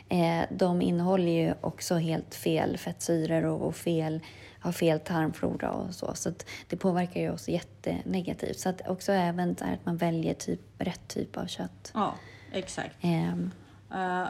[0.09, 4.21] eh, de innehåller ju också helt fel fettsyror och, och fel,
[4.59, 6.15] har fel tarmflora och så.
[6.15, 6.33] Så
[6.69, 8.59] det påverkar ju oss jättenegativt.
[8.59, 11.91] Så att också även att man väljer typ, rätt typ av kött.
[11.95, 12.15] Ja,
[12.53, 12.95] exakt.
[13.01, 13.35] Eh,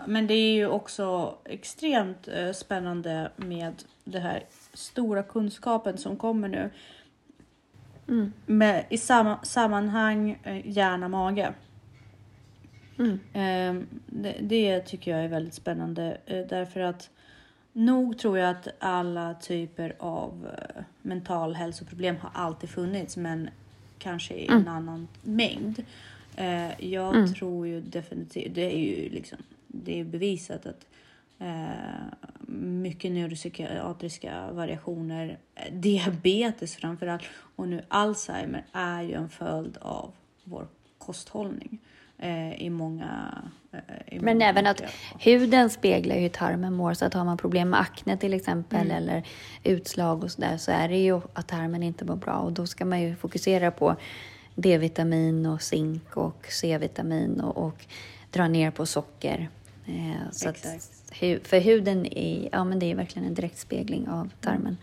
[0.06, 3.72] men det är ju också extremt eh, spännande med
[4.04, 4.42] det här
[4.72, 6.70] stora kunskapen som kommer nu.
[8.08, 8.32] Mm.
[8.46, 11.52] Med, I samma, sammanhang eh, hjärna-mage.
[12.98, 13.18] Mm.
[13.32, 17.10] Eh, det, det tycker jag är väldigt spännande eh, därför att
[17.72, 23.50] nog tror jag att alla typer av eh, mental hälsoproblem har alltid funnits men
[23.98, 24.68] kanske i en Mm.
[24.68, 25.82] annan mängd.
[26.36, 27.34] Eh, jag Mm.
[27.34, 29.38] tror ju definitivt, det är ju liksom,
[29.84, 30.86] det är bevisat att
[31.38, 32.26] eh,
[32.58, 37.22] mycket neuropsykiatriska variationer, eh, diabetes framförallt
[37.56, 40.12] och nu Alzheimer är ju en följd av
[40.44, 40.66] vår
[40.98, 41.78] kosthållning
[42.18, 43.42] eh, i många...
[44.06, 44.82] I Men många även att
[45.18, 46.94] huden speglar ju hur tarmen mår.
[46.94, 48.96] Så att har man problem med akne till exempel Mm.
[48.96, 49.22] eller
[49.64, 52.34] utslag och sådär så är det ju att tarmen inte mår bra.
[52.34, 53.96] Och då ska man ju fokusera på
[54.54, 57.86] D-vitamin och zink och C-vitamin och, och
[58.30, 59.48] dra ner på socker.
[59.86, 60.66] Eh, så att,
[61.48, 64.76] för huden är, ja, men det är verkligen en direkt spegling av tarmen.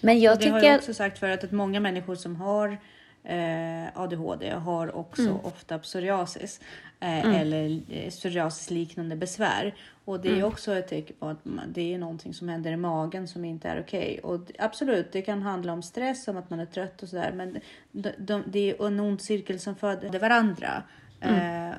[0.00, 0.80] Men jag Och det har tycker jag att...
[0.80, 2.78] också sagt förut att många människor som har
[3.24, 5.36] eh, ADHD har också Mm.
[5.42, 6.60] ofta psoriasis
[7.00, 9.74] eh, eller eh, psoriasisliknande besvär.
[10.04, 10.44] Och det är Mm.
[10.44, 13.80] också ett tecken på att det är någonting som händer i magen som inte är
[13.80, 14.18] okej.
[14.22, 17.32] Och d- absolut, det kan handla om stress, om att man är trött och sådär.
[17.34, 17.58] Men
[17.92, 20.82] de, de, det är en ond cirkel som föder varandra.
[21.20, 21.70] Mm.
[21.70, 21.74] Eh,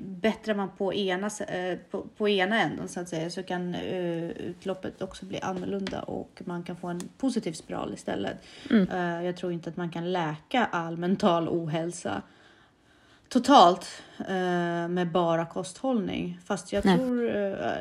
[0.00, 4.30] bättrar man på ena, eh, på, på ena änden så att säga så kan eh,
[4.30, 8.36] utloppet också bli annorlunda och man kan få en positiv spiral istället.
[8.70, 8.88] Mm.
[8.88, 12.22] Eh, jag tror inte att man kan läka all mental ohälsa
[13.28, 14.02] totalt
[14.88, 16.40] med bara kosthållning.
[16.44, 16.96] Fast jag Nej.
[16.96, 17.32] tror,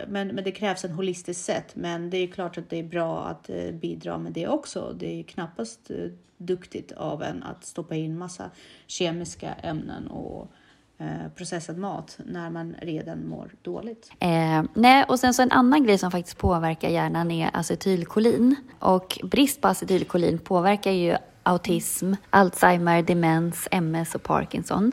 [0.08, 1.76] men, men det krävs en holistiskt sätt.
[1.76, 4.96] Men det är klart att det är bra att bidra med det också.
[5.00, 5.92] Det är knappast
[6.38, 8.50] duktigt av en att stoppa in massa
[8.88, 10.52] kemiska ämnen och
[10.98, 14.12] Eh, processad mat när man redan mår dåligt.
[14.20, 18.56] Eh, nej, och sen så en annan grej som faktiskt påverkar hjärnan är acetylkolin.
[18.80, 24.92] Och brist på acetylkolin påverkar ju autism, Alzheimer, demens, MS och Parkinson.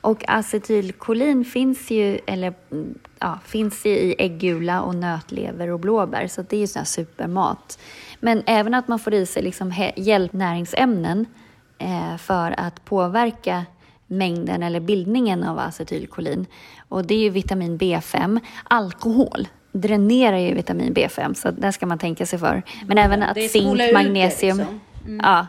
[0.00, 6.26] Och acetylkolin finns ju, eller, mm, ja, finns ju i äggula och nötlever och blåbär,
[6.26, 7.78] så det är ju sån här supermat.
[8.20, 11.26] Men även att man får i sig liksom hjälpnäringsämnen
[11.78, 13.64] eh, för att påverka
[14.12, 16.46] mängden eller bildningen av acetylkolin.
[16.88, 18.40] Och det är ju vitamin B5.
[18.64, 22.62] Alkohol dränerar ju vitamin B5, så där ska man tänka sig för.
[22.86, 24.80] Men även att Det är zink, det, magnesium, liksom.
[25.22, 25.46] ja,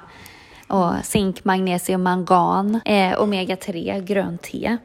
[0.67, 4.77] och zink, magnesium, mangan, eh, omega-3, grönt te.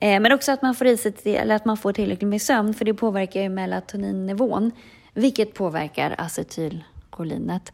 [0.00, 2.74] Eh, men också att man får i sig eller att man får tillräckligt med sömn,
[2.74, 4.70] för det påverkar ju melatoninnivån,
[5.14, 7.72] vilket påverkar acetylkolinet.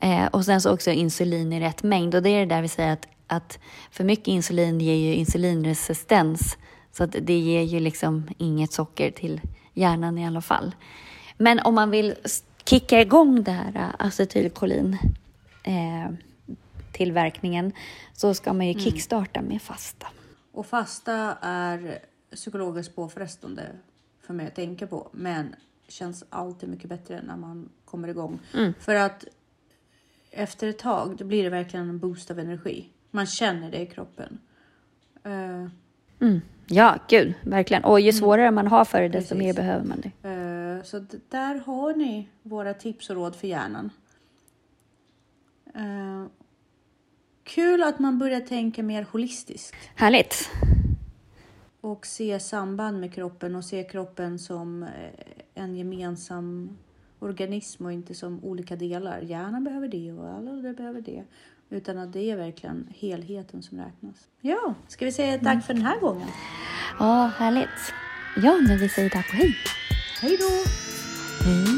[0.00, 2.14] Eh, och sen så också insulin i rätt mängd.
[2.14, 3.58] Och det är det där vi säger att, att
[3.90, 6.56] för mycket insulin ger ju insulinresistens.
[6.92, 9.40] Så att det ger ju liksom inget socker till
[9.72, 10.74] hjärnan i alla fall.
[11.36, 12.14] Men om man vill
[12.64, 14.98] kicka igång det här eh, acetylkolin
[15.62, 16.14] eh,
[16.92, 17.72] tillverkningen
[18.12, 20.06] så ska man ju kickstarta med fasta.
[20.52, 21.98] Och fasta är
[22.34, 23.62] psykologiskt påfrestande
[24.26, 25.08] för mig att tänka på.
[25.12, 25.54] Men
[25.88, 28.38] känns alltid mycket bättre när man kommer igång.
[28.80, 29.24] För att
[30.30, 32.88] efter ett tag då blir det verkligen en boost av energi.
[33.14, 34.38] Man känner det i kroppen.
[35.24, 35.66] Eh,
[36.20, 36.40] Mm.
[36.66, 37.84] Ja, gud, verkligen.
[37.84, 39.38] Och ju svårare man har för det, desto Precis.
[39.46, 40.28] mer behöver man det.
[40.28, 43.90] eh, så där har ni våra tips och råd för hjärnan.
[45.74, 46.26] Eh,
[47.44, 49.76] kul att man börjar tänka mer holistiskt.
[49.94, 50.50] Härligt.
[51.80, 54.86] och se samband med kroppen och se kroppen som
[55.54, 56.76] en gemensam
[57.18, 59.20] organism och inte som olika delar.
[59.20, 61.24] Hjärnan behöver det och alla behöver det.
[61.70, 64.16] Utan att det är verkligen helheten som räknas.
[64.40, 66.28] Ja, ska vi säga tack för den här gången?
[66.98, 67.92] Ja, härligt.
[68.36, 69.56] Ja, men vi säger tack och hej.
[70.20, 70.50] Hej då!
[71.44, 71.73] Hej.